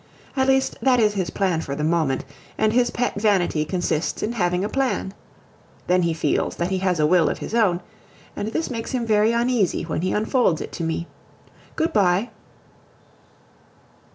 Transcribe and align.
At 0.35 0.47
least 0.47 0.77
that 0.81 0.99
is 0.99 1.13
his 1.13 1.29
plan 1.29 1.61
for 1.61 1.75
the 1.75 1.83
moment, 1.83 2.25
and 2.57 2.73
his 2.73 2.89
pet 2.89 3.21
vanity 3.21 3.63
consists 3.65 4.23
in 4.23 4.31
having 4.31 4.63
a 4.63 4.67
plan. 4.67 5.13
Then 5.85 6.01
he 6.01 6.15
feels 6.15 6.55
that 6.55 6.71
he 6.71 6.79
has 6.79 6.99
a 6.99 7.05
will 7.05 7.29
of 7.29 7.37
his 7.37 7.53
own, 7.53 7.81
and 8.35 8.47
this 8.47 8.71
makes 8.71 8.93
him 8.93 9.05
very 9.05 9.31
uneasy 9.31 9.83
when 9.83 10.01
he 10.01 10.11
unfolds 10.11 10.59
it 10.59 10.71
to 10.71 10.83
me. 10.83 11.05
Good 11.75 11.93
bye! 11.93 12.31